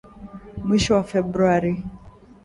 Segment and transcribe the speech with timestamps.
[0.65, 1.71] mwishoni mwa Februari